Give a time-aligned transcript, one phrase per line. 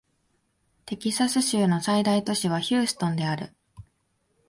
[0.87, 3.53] テキサス州の最大都市はヒューストンである